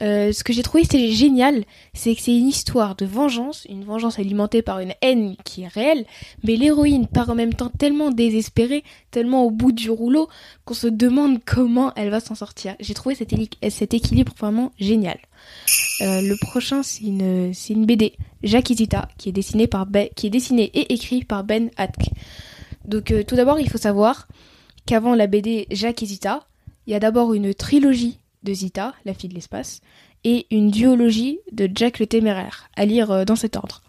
Euh, 0.01 0.31
ce 0.31 0.43
que 0.43 0.53
j'ai 0.53 0.63
trouvé 0.63 0.83
c'est 0.89 1.11
génial, 1.11 1.65
c'est 1.93 2.15
que 2.15 2.21
c'est 2.21 2.37
une 2.37 2.47
histoire 2.47 2.95
de 2.95 3.05
vengeance, 3.05 3.65
une 3.69 3.83
vengeance 3.83 4.17
alimentée 4.17 4.61
par 4.61 4.79
une 4.79 4.93
haine 5.01 5.35
qui 5.43 5.63
est 5.63 5.67
réelle, 5.67 6.05
mais 6.43 6.55
l'héroïne 6.55 7.07
part 7.07 7.29
en 7.29 7.35
même 7.35 7.53
temps 7.53 7.69
tellement 7.69 8.09
désespérée, 8.09 8.83
tellement 9.11 9.43
au 9.43 9.51
bout 9.51 9.71
du 9.71 9.89
rouleau, 9.89 10.29
qu'on 10.65 10.73
se 10.73 10.87
demande 10.87 11.39
comment 11.45 11.93
elle 11.95 12.09
va 12.09 12.19
s'en 12.19 12.35
sortir. 12.35 12.75
J'ai 12.79 12.93
trouvé 12.93 13.15
cet, 13.15 13.93
équilibre 13.93 14.33
vraiment 14.37 14.71
génial. 14.79 15.17
Euh, 16.01 16.21
le 16.21 16.35
prochain 16.37 16.81
c'est 16.81 17.03
une, 17.03 17.51
une 17.69 17.85
BD, 17.85 18.13
Jacques 18.43 18.69
Isita, 18.69 19.09
qui 19.17 19.29
est 19.29 19.33
dessinée 19.33 19.67
par 19.67 19.85
ben, 19.85 20.07
qui 20.15 20.27
est 20.27 20.51
et 20.51 20.93
écrit 20.93 21.23
par 21.25 21.43
Ben 21.43 21.69
Atk. 21.75 22.09
Donc 22.85 23.11
euh, 23.11 23.23
tout 23.23 23.35
d'abord 23.35 23.59
il 23.59 23.69
faut 23.69 23.77
savoir 23.77 24.27
qu'avant 24.85 25.13
la 25.13 25.27
BD 25.27 25.67
Jacques 25.71 26.01
Isita, 26.01 26.47
il 26.87 26.93
y 26.93 26.95
a 26.95 26.99
d'abord 26.99 27.33
une 27.33 27.53
trilogie 27.53 28.18
de 28.43 28.53
Zita, 28.53 28.93
la 29.05 29.13
fille 29.13 29.29
de 29.29 29.35
l'espace, 29.35 29.81
et 30.23 30.47
une 30.51 30.71
duologie 30.71 31.39
de 31.51 31.69
Jack 31.73 31.99
le 31.99 32.07
Téméraire, 32.07 32.69
à 32.75 32.85
lire 32.85 33.11
euh, 33.11 33.25
dans 33.25 33.35
cet 33.35 33.55
ordre. 33.55 33.81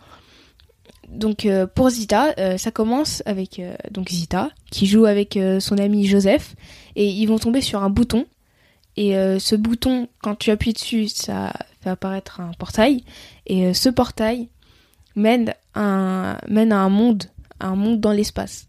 Donc 1.08 1.44
euh, 1.44 1.66
pour 1.66 1.90
Zita, 1.90 2.34
euh, 2.38 2.56
ça 2.56 2.70
commence 2.70 3.22
avec 3.26 3.60
donc 3.90 4.08
Zita 4.08 4.50
qui 4.70 4.86
joue 4.86 5.06
avec 5.06 5.38
son 5.58 5.76
ami 5.78 6.06
Joseph 6.06 6.54
et 6.94 7.08
ils 7.08 7.26
vont 7.26 7.38
tomber 7.38 7.60
sur 7.60 7.82
un 7.82 7.90
bouton 7.90 8.26
et 8.96 9.14
ce 9.38 9.56
bouton 9.56 10.08
quand 10.22 10.36
tu 10.36 10.50
appuies 10.50 10.72
dessus 10.72 11.08
ça 11.08 11.52
fait 11.80 11.90
apparaître 11.90 12.40
un 12.40 12.52
portail 12.58 13.04
et 13.46 13.72
ce 13.72 13.88
portail 13.88 14.48
mène, 15.16 15.54
un, 15.74 16.36
mène 16.48 16.72
à 16.72 16.78
un 16.78 16.88
monde, 16.88 17.24
un 17.60 17.76
monde 17.76 18.00
dans 18.00 18.12
l'espace. 18.12 18.68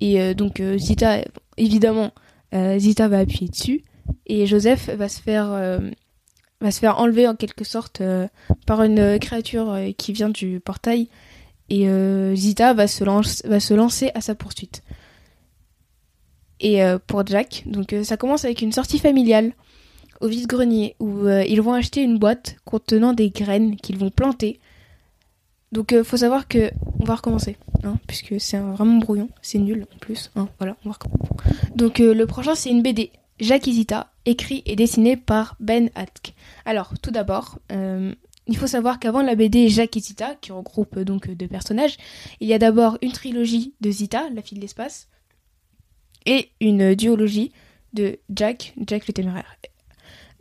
Et 0.00 0.34
donc 0.34 0.62
Zita 0.76 1.18
évidemment 1.56 2.12
Zita 2.52 3.08
va 3.08 3.18
appuyer 3.18 3.48
dessus 3.48 3.84
et 4.26 4.46
Joseph 4.46 4.88
va 4.90 5.08
se 5.08 5.20
faire 5.20 5.52
euh, 5.52 5.80
va 6.60 6.70
se 6.70 6.78
faire 6.78 6.98
enlever 6.98 7.26
en 7.26 7.34
quelque 7.34 7.64
sorte 7.64 8.00
euh, 8.00 8.28
par 8.66 8.82
une 8.82 9.18
créature 9.18 9.70
euh, 9.70 9.90
qui 9.96 10.12
vient 10.12 10.28
du 10.28 10.60
portail 10.60 11.08
et 11.68 11.86
Zita 12.34 12.74
va 12.74 12.88
se, 12.88 13.04
va 13.46 13.60
se 13.60 13.74
lancer 13.74 14.10
à 14.16 14.20
sa 14.20 14.34
poursuite. 14.34 14.82
Et 16.58 16.80
pour 17.06 17.24
Jack, 17.24 17.62
donc 17.64 17.94
ça 18.02 18.16
commence 18.16 18.44
avec 18.44 18.60
une 18.60 18.72
sortie 18.72 18.98
familiale 18.98 19.52
au 20.20 20.26
vide-grenier 20.26 20.96
où 20.98 21.28
ils 21.28 21.62
vont 21.62 21.72
acheter 21.72 22.02
une 22.02 22.18
boîte 22.18 22.56
contenant 22.64 23.12
des 23.12 23.30
graines 23.30 23.76
qu'ils 23.76 23.98
vont 23.98 24.10
planter. 24.10 24.58
Donc 25.70 25.94
faut 26.02 26.16
savoir 26.16 26.48
que 26.48 26.72
on 26.98 27.04
va 27.04 27.14
recommencer, 27.14 27.56
hein, 27.84 27.98
puisque 28.08 28.40
c'est 28.40 28.58
vraiment 28.58 28.98
brouillon, 28.98 29.28
c'est 29.40 29.60
nul 29.60 29.86
en 29.94 29.98
plus. 30.00 30.32
Hein, 30.34 30.48
voilà. 30.58 30.76
Donc 31.76 32.00
le 32.00 32.24
prochain 32.24 32.56
c'est 32.56 32.70
une 32.70 32.82
BD 32.82 33.12
Jacques 33.40 33.66
Isita, 33.66 34.12
écrit 34.26 34.62
et 34.66 34.76
dessiné 34.76 35.16
par 35.16 35.56
Ben 35.60 35.90
Atk. 35.94 36.34
Alors, 36.64 36.92
tout 37.02 37.10
d'abord, 37.10 37.58
euh, 37.72 38.14
il 38.46 38.56
faut 38.56 38.66
savoir 38.66 38.98
qu'avant 38.98 39.22
la 39.22 39.34
BD 39.34 39.68
Jacques 39.68 39.96
et 39.96 40.00
Zita, 40.00 40.34
qui 40.40 40.52
regroupe 40.52 40.98
euh, 40.98 41.04
donc 41.04 41.30
deux 41.30 41.48
personnages, 41.48 41.96
il 42.40 42.48
y 42.48 42.54
a 42.54 42.58
d'abord 42.58 42.98
une 43.02 43.12
trilogie 43.12 43.74
de 43.80 43.90
Zita, 43.90 44.28
la 44.34 44.42
fille 44.42 44.56
de 44.56 44.62
l'espace, 44.62 45.08
et 46.26 46.50
une 46.60 46.94
duologie 46.94 47.52
de 47.94 48.18
Jack, 48.28 48.74
Jack 48.86 49.06
le 49.08 49.14
téméraire. 49.14 49.56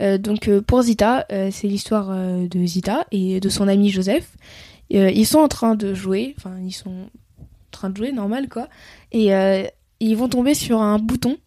Euh, 0.01 0.18
donc 0.18 0.50
pour 0.62 0.82
Zita, 0.82 1.25
c'est 1.29 1.68
l'histoire 1.68 2.10
de 2.10 2.65
Zita 2.65 3.06
et 3.12 3.39
de 3.39 3.50
son 3.50 3.68
ami 3.68 3.89
Joseph. 3.89 4.36
ils 4.89 5.25
sont 5.25 5.39
en 5.39 5.48
train 5.48 5.75
de 5.75 5.94
jouer, 5.94 6.34
enfin 6.38 6.58
ils 6.60 6.74
sont 6.74 7.08
en 7.39 7.46
train 7.72 7.89
de 7.89 7.98
jouer 7.98 8.12
normal 8.12 8.50
quoi, 8.50 8.68
et 9.12 9.32
ils 10.00 10.15
vont 10.15 10.29
tomber 10.29 10.53
sur 10.53 10.82
un 10.82 11.00
bouton 11.00 11.38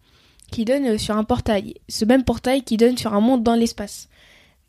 qui 0.53 0.65
donne 0.65 0.99
sur 0.99 1.17
un 1.17 1.23
portail. 1.23 1.73
Ce 1.89 2.05
même 2.05 2.23
portail 2.23 2.61
qui 2.61 2.77
donne 2.77 2.95
sur 2.95 3.13
un 3.15 3.21
monde 3.21 3.41
dans 3.41 3.55
l'espace. 3.55 4.07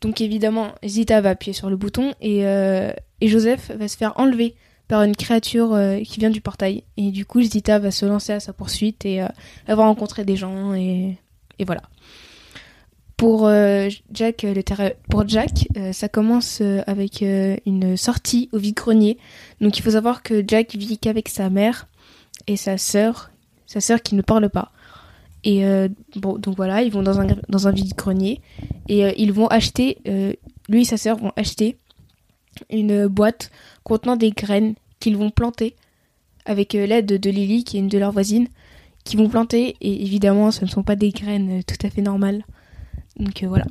Donc 0.01 0.19
évidemment, 0.19 0.71
Zita 0.83 1.21
va 1.21 1.29
appuyer 1.29 1.53
sur 1.53 1.69
le 1.69 1.77
bouton 1.77 2.13
et, 2.21 2.45
euh, 2.47 2.91
et, 3.21 3.27
Joseph 3.27 3.71
va 3.71 3.87
se 3.87 3.95
faire 3.95 4.13
enlever 4.19 4.55
par 4.87 5.03
une 5.03 5.15
créature 5.15 5.73
euh, 5.73 5.99
qui 5.99 6.19
vient 6.19 6.31
du 6.31 6.41
portail. 6.41 6.83
Et 6.97 7.11
du 7.11 7.25
coup, 7.25 7.41
Zita 7.41 7.77
va 7.77 7.91
se 7.91 8.05
lancer 8.05 8.33
à 8.33 8.39
sa 8.39 8.51
poursuite 8.51 9.05
et 9.05 9.21
euh, 9.21 9.27
elle 9.67 9.75
va 9.75 9.83
rencontrer 9.83 10.25
des 10.25 10.35
gens 10.35 10.73
et, 10.73 11.17
et 11.59 11.65
voilà. 11.65 11.83
Pour 13.15 13.47
euh, 13.47 13.87
Jack, 14.11 14.41
le 14.41 14.61
pour 15.09 15.27
Jack, 15.27 15.67
ça 15.93 16.09
commence 16.09 16.61
avec 16.87 17.21
une 17.21 17.95
sortie 17.95 18.49
au 18.51 18.57
vide-grenier. 18.57 19.17
Donc 19.61 19.77
il 19.77 19.83
faut 19.83 19.91
savoir 19.91 20.23
que 20.23 20.43
Jack 20.45 20.75
vit 20.75 20.97
qu'avec 20.97 21.29
sa 21.29 21.49
mère 21.49 21.87
et 22.47 22.57
sa 22.57 22.77
sœur, 22.77 23.29
sa 23.67 23.79
sœur 23.79 24.01
qui 24.01 24.15
ne 24.15 24.21
parle 24.21 24.49
pas. 24.49 24.73
Et 25.47 25.63
bon, 26.15 26.39
donc 26.39 26.55
voilà, 26.57 26.81
ils 26.81 26.91
vont 26.91 27.03
dans 27.03 27.21
un, 27.21 27.27
dans 27.49 27.67
un 27.67 27.71
vide-grenier 27.71 28.41
et 28.89 29.21
ils 29.21 29.31
vont 29.31 29.45
acheter, 29.45 29.99
lui 30.67 30.81
et 30.81 30.85
sa 30.85 30.97
sœur 30.97 31.17
vont 31.17 31.31
acheter 31.35 31.77
une 32.71 33.05
boîte 33.05 33.51
contenant 33.83 34.15
des 34.15 34.31
graines 34.31 34.73
qu'ils 34.99 35.17
vont 35.17 35.29
planter 35.29 35.75
avec 36.45 36.75
euh, 36.75 36.85
l'aide 36.85 37.07
de 37.07 37.29
Lily, 37.29 37.63
qui 37.63 37.77
est 37.77 37.79
une 37.79 37.89
de 37.89 37.97
leurs 37.97 38.11
voisines, 38.11 38.47
qui 39.03 39.17
vont 39.17 39.29
planter. 39.29 39.75
Et 39.81 40.03
évidemment, 40.03 40.51
ce 40.51 40.63
ne 40.63 40.69
sont 40.69 40.83
pas 40.83 40.95
des 40.95 41.09
graines 41.09 41.59
euh, 41.59 41.61
tout 41.65 41.85
à 41.85 41.89
fait 41.89 42.01
normales. 42.01 42.43
Donc 43.17 43.43
euh, 43.43 43.47
voilà. 43.47 43.65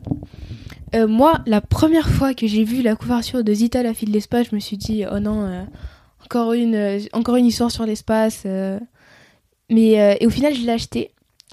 moi, 1.07 1.40
la 1.47 1.61
première 1.61 2.09
fois 2.09 2.35
que 2.35 2.47
j'ai 2.47 2.64
vu 2.64 2.83
la 2.83 2.97
couverture 2.97 3.45
de 3.45 3.54
Zita, 3.54 3.83
la 3.83 3.95
fille 3.95 4.09
de 4.09 4.12
l'espace, 4.12 4.49
je 4.50 4.54
me 4.54 4.61
suis 4.61 4.76
dit, 4.76 5.04
oh 5.11 5.19
non, 5.19 5.66
encore, 6.25 6.52
une, 6.52 7.00
encore 7.12 7.37
une 7.37 7.47
histoire 7.47 7.71
sur 7.71 7.85
l'espace. 7.85 8.47
Et 8.47 10.26
au 10.26 10.31
final, 10.31 10.54
je 10.54 10.62
l'ai 10.62 10.73
acheté, 10.73 11.11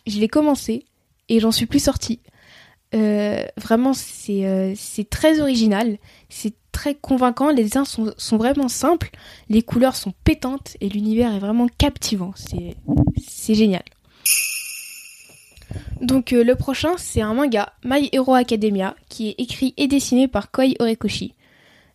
je 0.08 0.20
l'ai 0.20 0.28
commencé 0.28 0.86
et 1.30 1.40
j'en 1.40 1.52
suis 1.52 1.66
plus 1.66 1.84
sortie. 1.84 2.20
vraiment, 2.94 3.94
c'est 3.94 4.74
c'est 4.76 5.10
très 5.10 5.40
original, 5.40 5.98
c'est 6.30 6.54
très 6.72 6.96
convaincant, 6.96 7.52
les 7.52 7.64
dessins 7.64 7.86
sont, 7.86 8.38
vraiment 8.38 8.68
simples, 8.68 9.10
les 9.50 9.62
couleurs 9.62 9.96
sont 9.96 10.14
pétantes 10.24 10.78
et 10.82 10.90
l'univers 10.90 11.34
est 11.34 11.40
vraiment 11.40 11.68
captivant. 11.78 12.34
C'est 12.36 13.56
génial. 13.56 13.84
Donc 16.02 16.34
euh, 16.34 16.44
le 16.44 16.56
prochain, 16.56 16.94
c'est 16.98 17.22
un 17.22 17.34
manga, 17.34 17.74
My 17.86 18.10
Hero 18.12 18.34
Academia, 18.34 18.96
qui 19.10 19.30
est 19.30 19.36
écrit 19.38 19.74
et 19.78 19.88
dessiné 19.88 20.28
par 20.28 20.52
Koi 20.52 20.74
Orekoshi. 20.80 21.36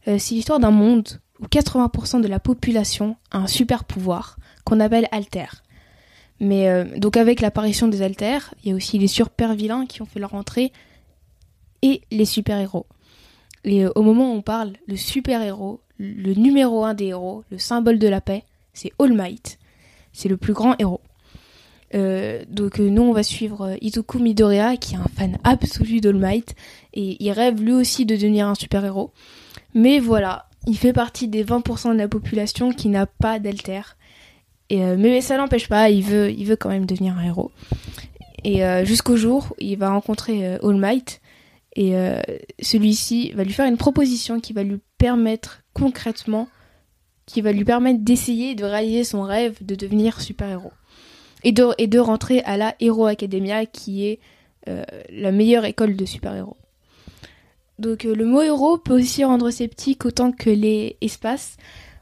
Euh, 0.08 0.16
c'est 0.18 0.34
l'histoire 0.34 0.60
d'un 0.60 0.70
monde 0.70 1.20
où 1.40 1.46
80% 1.46 2.20
de 2.20 2.28
la 2.28 2.38
population 2.38 3.16
a 3.30 3.38
un 3.38 3.46
super 3.46 3.84
pouvoir 3.84 4.36
qu'on 4.64 4.80
appelle 4.80 5.08
Alter. 5.10 5.46
Mais 6.40 6.68
euh, 6.68 6.84
donc 6.98 7.16
avec 7.16 7.40
l'apparition 7.40 7.88
des 7.88 8.02
Alters, 8.02 8.54
il 8.62 8.70
y 8.70 8.72
a 8.72 8.76
aussi 8.76 8.98
les 8.98 9.06
super 9.06 9.54
vilains 9.54 9.86
qui 9.86 10.02
ont 10.02 10.06
fait 10.06 10.20
leur 10.20 10.34
entrée 10.34 10.72
et 11.82 12.02
les 12.10 12.24
super 12.24 12.58
héros. 12.58 12.86
Et 13.64 13.84
euh, 13.84 13.90
au 13.94 14.02
moment 14.02 14.32
où 14.32 14.36
on 14.36 14.42
parle, 14.42 14.72
le 14.86 14.96
super-héros, 14.96 15.80
le 15.98 16.34
numéro 16.34 16.84
un 16.84 16.94
des 16.94 17.06
héros, 17.06 17.44
le 17.50 17.58
symbole 17.58 17.98
de 17.98 18.08
la 18.08 18.20
paix, 18.20 18.44
c'est 18.72 18.92
All 18.98 19.12
Might. 19.12 19.58
C'est 20.12 20.28
le 20.28 20.36
plus 20.36 20.52
grand 20.52 20.76
héros. 20.78 21.00
Euh, 21.94 22.44
donc 22.48 22.80
euh, 22.80 22.88
nous 22.88 23.02
on 23.02 23.12
va 23.12 23.22
suivre 23.22 23.76
Izuku 23.80 24.18
Midoriya 24.18 24.76
qui 24.76 24.94
est 24.94 24.98
un 24.98 25.06
fan 25.14 25.38
absolu 25.44 26.00
d'All 26.00 26.16
Might 26.16 26.56
et 26.94 27.22
il 27.24 27.30
rêve 27.30 27.62
lui 27.62 27.72
aussi 27.72 28.04
de 28.06 28.16
devenir 28.16 28.48
un 28.48 28.56
super-héros. 28.56 29.12
Mais 29.74 30.00
voilà, 30.00 30.48
il 30.66 30.76
fait 30.76 30.92
partie 30.92 31.28
des 31.28 31.44
20% 31.44 31.92
de 31.92 31.98
la 31.98 32.08
population 32.08 32.72
qui 32.72 32.88
n'a 32.88 33.06
pas 33.06 33.38
d'alter. 33.38 33.82
Et, 34.70 34.80
mais 34.96 35.20
ça 35.20 35.36
n'empêche 35.36 35.68
pas, 35.68 35.90
il 35.90 36.02
veut, 36.02 36.30
il 36.30 36.44
veut 36.44 36.56
quand 36.56 36.68
même 36.68 36.86
devenir 36.86 37.16
un 37.16 37.24
héros. 37.24 37.52
Et 38.44 38.62
jusqu'au 38.84 39.16
jour 39.16 39.54
il 39.58 39.76
va 39.76 39.90
rencontrer 39.90 40.56
All 40.62 40.76
Might 40.76 41.20
et 41.76 41.94
euh, 41.94 42.18
celui-ci 42.60 43.32
va 43.32 43.44
lui 43.44 43.52
faire 43.52 43.66
une 43.66 43.76
proposition 43.76 44.40
qui 44.40 44.54
va 44.54 44.62
lui 44.62 44.78
permettre 44.96 45.62
concrètement, 45.74 46.48
qui 47.26 47.42
va 47.42 47.52
lui 47.52 47.66
permettre 47.66 48.00
d'essayer 48.02 48.54
de 48.54 48.64
réaliser 48.64 49.04
son 49.04 49.22
rêve 49.22 49.58
de 49.60 49.74
devenir 49.74 50.20
super-héros. 50.22 50.72
Et 51.44 51.52
de, 51.52 51.66
et 51.76 51.86
de 51.86 51.98
rentrer 51.98 52.40
à 52.40 52.56
la 52.56 52.74
Hero 52.80 53.04
Academia, 53.04 53.66
qui 53.66 54.06
est 54.06 54.20
euh, 54.68 54.84
la 55.10 55.30
meilleure 55.32 55.66
école 55.66 55.94
de 55.94 56.06
super-héros. 56.06 56.56
Donc 57.78 58.06
euh, 58.06 58.14
le 58.14 58.24
mot 58.24 58.40
héros 58.40 58.78
peut 58.78 58.94
aussi 58.94 59.22
rendre 59.22 59.50
sceptique 59.50 60.06
autant 60.06 60.32
que 60.32 60.48
les 60.48 60.96
espaces, 61.02 61.58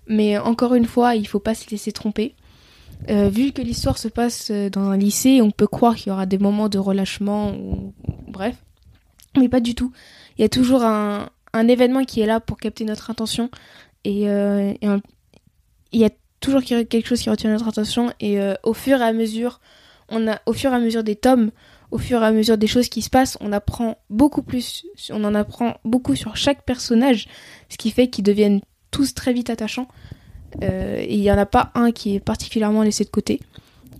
mais 0.06 0.38
encore 0.38 0.74
une 0.74 0.86
fois, 0.86 1.16
il 1.16 1.26
faut 1.26 1.40
pas 1.40 1.54
se 1.54 1.68
laisser 1.68 1.90
tromper. 1.90 2.36
Vu 3.08 3.52
que 3.52 3.62
l'histoire 3.62 3.98
se 3.98 4.08
passe 4.08 4.50
dans 4.50 4.90
un 4.90 4.96
lycée, 4.96 5.42
on 5.42 5.50
peut 5.50 5.66
croire 5.66 5.94
qu'il 5.94 6.08
y 6.08 6.12
aura 6.12 6.26
des 6.26 6.38
moments 6.38 6.68
de 6.68 6.78
relâchement 6.78 7.52
ou 7.52 7.92
bref. 8.28 8.56
Mais 9.36 9.48
pas 9.48 9.60
du 9.60 9.74
tout. 9.74 9.92
Il 10.38 10.42
y 10.42 10.44
a 10.44 10.48
toujours 10.48 10.84
un, 10.84 11.28
événement 11.54 12.04
qui 12.04 12.20
est 12.20 12.26
là 12.26 12.40
pour 12.40 12.58
capter 12.58 12.84
notre 12.84 13.10
attention. 13.10 13.50
Et, 14.04 14.28
euh, 14.28 14.72
il 15.92 16.00
y 16.00 16.04
a 16.04 16.10
toujours 16.40 16.62
quelque 16.62 17.06
chose 17.06 17.20
qui 17.20 17.30
retient 17.30 17.50
notre 17.50 17.68
attention. 17.68 18.12
Et 18.20 18.40
euh, 18.40 18.54
au 18.62 18.74
fur 18.74 19.00
et 19.00 19.04
à 19.04 19.12
mesure, 19.12 19.60
on 20.08 20.28
a, 20.28 20.40
au 20.46 20.52
fur 20.52 20.72
et 20.72 20.76
à 20.76 20.78
mesure 20.78 21.04
des 21.04 21.16
tomes, 21.16 21.50
au 21.90 21.98
fur 21.98 22.22
et 22.22 22.26
à 22.26 22.32
mesure 22.32 22.58
des 22.58 22.66
choses 22.66 22.88
qui 22.88 23.02
se 23.02 23.10
passent, 23.10 23.38
on 23.40 23.52
apprend 23.52 23.98
beaucoup 24.10 24.42
plus. 24.42 24.84
On 25.10 25.24
en 25.24 25.34
apprend 25.34 25.76
beaucoup 25.84 26.16
sur 26.16 26.36
chaque 26.36 26.64
personnage. 26.64 27.28
Ce 27.68 27.76
qui 27.76 27.90
fait 27.90 28.08
qu'ils 28.08 28.24
deviennent 28.24 28.60
tous 28.90 29.14
très 29.14 29.32
vite 29.32 29.50
attachants. 29.50 29.88
Euh, 30.62 30.98
et 31.00 31.14
il 31.14 31.20
n'y 31.20 31.30
en 31.30 31.38
a 31.38 31.46
pas 31.46 31.70
un 31.74 31.90
qui 31.92 32.14
est 32.14 32.20
particulièrement 32.20 32.82
laissé 32.82 33.04
de 33.04 33.10
côté. 33.10 33.40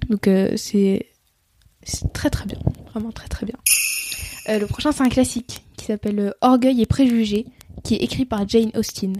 Donc 0.08 0.28
c'est 0.56 1.06
très 2.12 2.30
très 2.30 2.46
bien. 2.46 2.58
Vraiment 2.92 3.12
très 3.12 3.28
très 3.28 3.46
bien. 3.46 3.56
Euh, 4.48 4.58
le 4.58 4.66
prochain, 4.66 4.92
c'est 4.92 5.02
un 5.02 5.08
classique 5.08 5.64
qui 5.76 5.86
s'appelle 5.86 6.18
euh, 6.18 6.30
Orgueil 6.40 6.82
et 6.82 6.86
préjugés, 6.86 7.46
qui 7.82 7.94
est 7.94 7.98
écrit 7.98 8.24
par 8.24 8.46
Jane 8.48 8.70
Austen. 8.76 9.16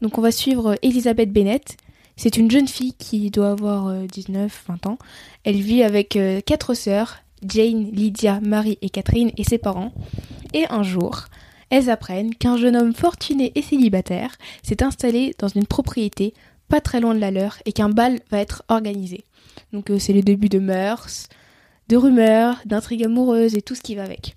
Donc 0.00 0.18
on 0.18 0.20
va 0.20 0.30
suivre 0.30 0.72
euh, 0.72 0.76
Elizabeth 0.82 1.32
Bennett. 1.32 1.76
C'est 2.16 2.36
une 2.36 2.50
jeune 2.50 2.68
fille 2.68 2.94
qui 2.94 3.30
doit 3.30 3.50
avoir 3.50 3.92
19-20 3.92 4.88
ans. 4.88 4.98
Elle 5.44 5.60
vit 5.60 5.84
avec 5.84 6.18
quatre 6.46 6.74
sœurs, 6.74 7.18
Jane, 7.46 7.92
Lydia, 7.92 8.40
Marie 8.40 8.76
et 8.82 8.90
Catherine, 8.90 9.30
et 9.36 9.44
ses 9.44 9.58
parents. 9.58 9.92
Et 10.52 10.64
un 10.68 10.82
jour, 10.82 11.26
elles 11.70 11.90
apprennent 11.90 12.34
qu'un 12.34 12.56
jeune 12.56 12.74
homme 12.74 12.92
fortuné 12.92 13.52
et 13.54 13.62
célibataire 13.62 14.34
s'est 14.64 14.82
installé 14.82 15.36
dans 15.38 15.46
une 15.46 15.64
propriété 15.64 16.34
pas 16.68 16.80
très 16.80 17.00
loin 17.00 17.14
de 17.14 17.20
la 17.20 17.30
leur 17.30 17.58
et 17.64 17.72
qu'un 17.72 17.88
bal 17.88 18.20
va 18.30 18.38
être 18.38 18.62
organisé. 18.68 19.24
Donc 19.72 19.90
c'est 19.98 20.12
le 20.12 20.22
début 20.22 20.48
de 20.48 20.58
mœurs, 20.58 21.28
de 21.88 21.96
rumeurs, 21.96 22.60
d'intrigues 22.64 23.04
amoureuses 23.04 23.54
et 23.54 23.62
tout 23.62 23.74
ce 23.74 23.80
qui 23.80 23.94
va 23.94 24.04
avec. 24.04 24.36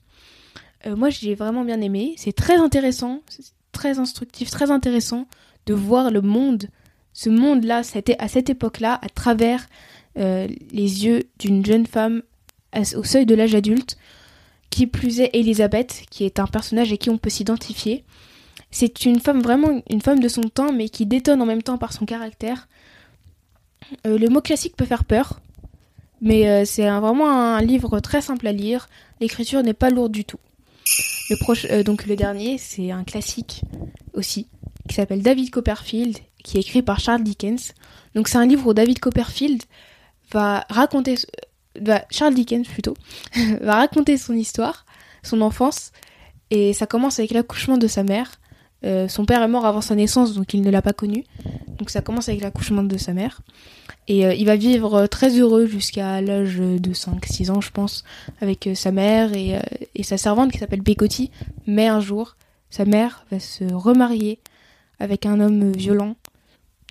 Euh, 0.85 0.95
moi, 0.95 1.09
j'ai 1.09 1.35
vraiment 1.35 1.63
bien 1.63 1.81
aimé. 1.81 2.13
C'est 2.17 2.33
très 2.33 2.57
intéressant, 2.57 3.21
très 3.71 3.99
instructif, 3.99 4.49
très 4.49 4.71
intéressant 4.71 5.27
de 5.65 5.73
voir 5.73 6.11
le 6.11 6.21
monde, 6.21 6.67
ce 7.13 7.29
monde-là, 7.29 7.81
à 8.19 8.27
cette 8.27 8.49
époque-là, 8.49 8.99
à 9.01 9.09
travers 9.09 9.67
euh, 10.17 10.47
les 10.71 11.05
yeux 11.05 11.23
d'une 11.39 11.65
jeune 11.65 11.85
femme 11.85 12.23
au 12.95 13.03
seuil 13.03 13.25
de 13.25 13.35
l'âge 13.35 13.53
adulte, 13.53 13.97
qui 14.69 14.87
plus 14.87 15.19
est 15.19 15.31
Elisabeth, 15.33 16.03
qui 16.09 16.23
est 16.23 16.39
un 16.39 16.47
personnage 16.47 16.87
avec 16.87 17.01
qui 17.01 17.09
on 17.09 17.17
peut 17.17 17.29
s'identifier. 17.29 18.05
C'est 18.71 19.05
une 19.05 19.19
femme 19.19 19.41
vraiment 19.41 19.81
une 19.89 20.01
femme 20.01 20.19
de 20.19 20.27
son 20.27 20.43
temps, 20.43 20.71
mais 20.71 20.89
qui 20.89 21.05
détonne 21.05 21.41
en 21.41 21.45
même 21.45 21.63
temps 21.63 21.77
par 21.77 21.93
son 21.93 22.05
caractère. 22.05 22.67
Euh, 24.07 24.17
le 24.17 24.29
mot 24.29 24.41
classique 24.41 24.75
peut 24.75 24.85
faire 24.85 25.03
peur, 25.03 25.41
mais 26.21 26.65
c'est 26.65 26.89
vraiment 26.89 27.29
un 27.29 27.61
livre 27.61 27.99
très 27.99 28.21
simple 28.21 28.47
à 28.47 28.51
lire. 28.53 28.87
L'écriture 29.19 29.63
n'est 29.63 29.73
pas 29.73 29.89
lourde 29.89 30.11
du 30.11 30.23
tout. 30.23 30.39
Le 31.31 31.37
proche, 31.37 31.65
euh, 31.69 31.81
donc 31.83 32.07
le 32.07 32.17
dernier, 32.17 32.57
c'est 32.57 32.91
un 32.91 33.05
classique 33.05 33.61
aussi, 34.13 34.47
qui 34.89 34.95
s'appelle 34.95 35.21
David 35.21 35.49
Copperfield, 35.49 36.17
qui 36.43 36.57
est 36.57 36.59
écrit 36.59 36.81
par 36.81 36.99
Charles 36.99 37.23
Dickens. 37.23 37.73
Donc 38.15 38.27
c'est 38.27 38.37
un 38.37 38.45
livre 38.45 38.67
où 38.67 38.73
David 38.73 38.99
Copperfield 38.99 39.63
va 40.33 40.65
raconter, 40.69 41.15
va, 41.79 42.03
Charles 42.09 42.33
Dickens 42.33 42.67
plutôt, 42.67 42.95
va 43.61 43.75
raconter 43.75 44.17
son 44.17 44.33
histoire, 44.33 44.85
son 45.23 45.39
enfance, 45.39 45.93
et 46.49 46.73
ça 46.73 46.85
commence 46.85 47.19
avec 47.19 47.31
l'accouchement 47.31 47.77
de 47.77 47.87
sa 47.87 48.03
mère. 48.03 48.40
Euh, 48.83 49.07
son 49.07 49.25
père 49.25 49.41
est 49.43 49.47
mort 49.47 49.65
avant 49.65 49.81
sa 49.81 49.95
naissance, 49.95 50.33
donc 50.33 50.53
il 50.53 50.61
ne 50.61 50.71
l'a 50.71 50.81
pas 50.81 50.93
connu. 50.93 51.23
Donc 51.77 51.89
ça 51.89 52.01
commence 52.01 52.29
avec 52.29 52.41
l'accouchement 52.41 52.83
de 52.83 52.97
sa 52.97 53.13
mère. 53.13 53.41
Et 54.07 54.25
euh, 54.25 54.33
il 54.33 54.45
va 54.45 54.55
vivre 54.55 54.95
euh, 54.95 55.07
très 55.07 55.29
heureux 55.39 55.65
jusqu'à 55.65 56.21
l'âge 56.21 56.57
de 56.57 56.93
5-6 56.93 57.51
ans, 57.51 57.61
je 57.61 57.71
pense, 57.71 58.03
avec 58.41 58.69
sa 58.73 58.91
mère 58.91 59.33
et, 59.33 59.59
sa 60.03 60.17
servante 60.17 60.51
qui 60.51 60.57
s'appelle 60.57 60.81
Bécotti. 60.81 61.31
Mais 61.67 61.87
un 61.87 61.99
jour, 61.99 62.35
sa 62.69 62.85
mère 62.85 63.25
va 63.31 63.39
se 63.39 63.63
remarier 63.71 64.39
avec 64.99 65.25
un 65.25 65.39
homme 65.39 65.71
violent 65.71 66.15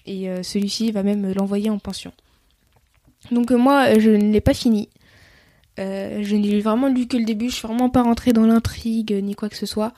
et 0.07 0.29
celui-ci 0.43 0.91
va 0.91 1.03
même 1.03 1.33
l'envoyer 1.33 1.71
en 1.71 1.79
pension. 1.79 2.13
Donc 3.31 3.51
moi, 3.51 3.99
je 3.99 4.11
ne 4.11 4.33
l'ai 4.33 4.41
pas 4.41 4.55
fini. 4.55 4.89
je 5.79 6.35
n'ai 6.35 6.61
vraiment 6.61 6.89
lu 6.89 7.07
que 7.07 7.17
le 7.17 7.25
début, 7.25 7.51
je 7.51 7.57
suis 7.57 7.67
vraiment 7.67 7.91
pas 7.91 8.03
rentrée 8.03 8.33
dans 8.33 8.47
l'intrigue 8.47 9.13
ni 9.23 9.35
quoi 9.35 9.49
que 9.49 9.57
ce 9.57 9.67
soit. 9.67 9.93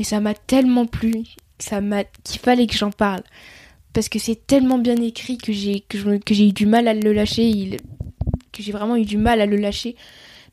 Mais 0.00 0.04
ça 0.04 0.18
m'a 0.18 0.32
tellement 0.34 0.86
plu 0.86 1.26
ça 1.62 1.80
m'a 1.80 2.04
qu'il 2.04 2.40
fallait 2.40 2.66
que 2.66 2.76
j'en 2.76 2.90
parle 2.90 3.22
parce 3.92 4.08
que 4.08 4.18
c'est 4.18 4.46
tellement 4.46 4.78
bien 4.78 4.96
écrit 4.96 5.36
que 5.36 5.52
j'ai 5.52 5.80
que, 5.80 5.98
j'ai 6.30 6.48
eu 6.48 6.52
du 6.52 6.66
mal 6.66 6.88
à 6.88 6.94
le 6.94 7.12
lâcher, 7.12 7.76
que 8.52 8.62
j'ai 8.62 8.72
vraiment 8.72 8.96
eu 8.96 9.04
du 9.04 9.16
mal 9.16 9.40
à 9.40 9.46
le 9.46 9.56
lâcher. 9.56 9.96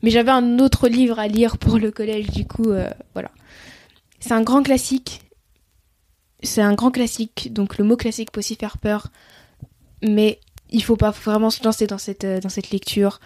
Mais 0.02 0.10
j'avais 0.10 0.30
un 0.30 0.58
autre 0.58 0.88
livre 0.88 1.18
à 1.18 1.26
lire 1.26 1.58
pour 1.58 1.78
le 1.78 1.90
collège, 1.90 2.30
du 2.30 2.46
coup, 2.46 2.70
euh, 2.70 2.88
voilà. 3.14 3.30
C'est 4.20 4.32
un 4.32 4.42
grand 4.42 4.62
classique. 4.62 5.22
C'est 6.42 6.62
un 6.62 6.74
grand 6.74 6.90
classique, 6.90 7.52
donc 7.52 7.78
le 7.78 7.84
mot 7.84 7.96
classique 7.96 8.30
peut 8.30 8.40
aussi 8.40 8.54
faire 8.54 8.78
peur. 8.78 9.08
mais 10.02 10.40
il 10.70 10.84
faut 10.84 10.96
pas 10.96 11.10
vraiment 11.10 11.50
se 11.50 11.64
lancer 11.64 11.86
dans 11.86 11.98
cette, 11.98 12.26
dans 12.26 12.50
cette 12.50 12.70
lecture. 12.70 13.20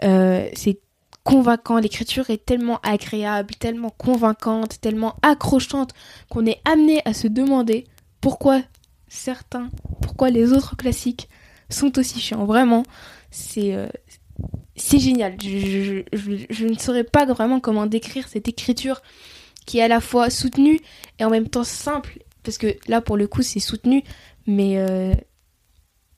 c'est 0.00 0.80
convaincant, 1.24 1.78
l'écriture 1.78 2.30
est 2.30 2.44
tellement 2.44 2.80
agréable, 2.82 3.54
tellement 3.54 3.90
convaincante, 3.90 4.80
tellement 4.80 5.16
accrochante 5.22 5.92
qu'on 6.28 6.46
est 6.46 6.60
amené 6.64 7.00
à 7.04 7.14
se 7.14 7.28
demander 7.28 7.86
pourquoi 8.20 8.62
certains, 9.08 9.70
pourquoi 10.00 10.30
les 10.30 10.52
autres 10.52 10.76
classiques 10.76 11.28
sont 11.68 11.98
aussi 11.98 12.20
chiants. 12.20 12.44
Vraiment, 12.44 12.82
c'est 13.30 13.74
euh, 13.74 13.88
génial. 14.76 15.36
Je, 15.40 16.02
je, 16.12 16.66
ne 16.66 16.78
saurais 16.78 17.04
pas 17.04 17.24
vraiment 17.26 17.60
comment 17.60 17.86
décrire 17.86 18.28
cette 18.28 18.48
écriture 18.48 19.02
qui 19.66 19.78
est 19.78 19.82
à 19.82 19.88
la 19.88 20.00
fois 20.00 20.30
soutenue 20.30 20.80
et 21.18 21.24
en 21.24 21.30
même 21.30 21.48
temps 21.48 21.64
simple. 21.64 22.18
Parce 22.42 22.58
que 22.58 22.74
là, 22.88 23.00
pour 23.00 23.16
le 23.16 23.28
coup, 23.28 23.42
c'est 23.42 23.60
soutenu, 23.60 24.02
mais, 24.46 24.78
euh, 24.78 25.14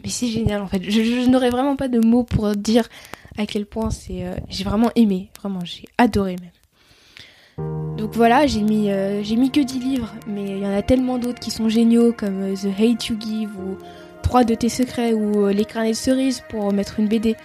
mais 0.03 0.09
c'est 0.09 0.29
génial 0.29 0.63
en 0.63 0.67
fait. 0.67 0.83
Je, 0.83 1.29
n'aurais 1.29 1.51
vraiment 1.51 1.77
pas 1.77 1.89
de 1.89 1.99
mots 1.99 2.25
pour 2.25 2.55
dire 2.57 2.89
à 3.37 3.47
quel 3.47 3.67
point 3.67 3.91
c'est. 3.91 4.27
Euh, 4.27 4.37
j'ai 4.49 4.65
vraiment 4.65 4.91
aimé, 4.97 5.31
vraiment, 5.39 5.61
j'ai 5.65 5.85
adoré 5.99 6.37
même. 6.41 7.97
Donc 7.97 8.15
voilà, 8.15 8.47
j'ai 8.47 8.63
mis, 8.63 8.91
j'ai 9.23 9.37
mis 9.37 9.53
que 9.53 9.61
10 9.61 9.79
livres, 9.79 10.13
mais 10.27 10.45
il 10.45 10.59
y 10.59 10.67
en 10.67 10.77
a 10.77 10.83
tellement 10.83 11.19
d'autres 11.19 11.39
qui 11.39 11.53
sont 11.53 11.69
géniaux 11.69 12.13
comme 12.13 12.53
The 12.55 12.67
Hate 12.77 13.07
You 13.07 13.17
Give 13.21 13.51
ou 13.57 13.79
trois 14.23 14.43
de 14.43 14.57
tes 14.57 14.69
secrets 14.69 15.13
ou 15.13 15.47
Les 15.49 15.65
carnets 15.65 15.93
de 15.93 15.97
cerises 15.97 16.43
pour 16.49 16.73
mettre 16.73 16.99
une 16.99 17.07
BD. 17.07 17.37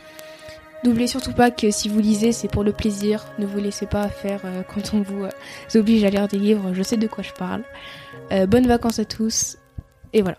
N'oubliez 0.83 1.07
surtout 1.07 1.33
pas 1.33 1.51
que 1.51 1.71
si 1.71 1.89
vous 1.89 1.99
lisez, 1.99 2.31
c'est 2.31 2.47
pour 2.47 2.63
le 2.63 2.71
plaisir. 2.71 3.25
Ne 3.37 3.45
vous 3.45 3.59
laissez 3.59 3.85
pas 3.85 4.07
faire 4.07 4.41
euh, 4.45 4.63
quand 4.63 4.93
on 4.93 5.01
vous 5.01 5.25
euh, 5.25 5.29
oblige 5.75 6.05
à 6.05 6.09
lire 6.09 6.27
des 6.27 6.37
livres. 6.37 6.73
Je 6.73 6.83
sais 6.83 6.95
de 6.95 7.07
quoi 7.07 7.21
je 7.21 7.33
parle. 7.33 7.63
Euh, 8.31 8.45
bonnes 8.45 8.67
vacances 8.67 8.99
à 8.99 9.05
tous. 9.05 9.57
Et 10.13 10.21
voilà. 10.21 10.37